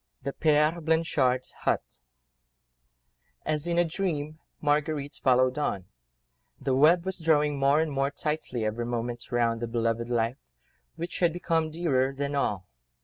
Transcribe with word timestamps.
THE 0.23 0.33
PÈRE 0.33 0.83
BLANCHARD'S 0.83 1.51
HUT 1.59 2.01
As 3.45 3.67
in 3.67 3.77
a 3.77 3.85
dream, 3.85 4.39
Marguerite 4.59 5.19
followed 5.23 5.59
on; 5.59 5.85
the 6.59 6.73
web 6.73 7.05
was 7.05 7.19
drawing 7.19 7.59
more 7.59 7.79
and 7.79 7.91
more 7.91 8.09
tightly 8.09 8.65
every 8.65 8.87
moment 8.87 9.31
round 9.31 9.61
the 9.61 9.67
beloved 9.67 10.09
life, 10.09 10.37
which 10.95 11.19
had 11.19 11.31
become 11.31 11.69
dearer 11.69 12.13
than 12.15 12.33
all. 12.33 12.65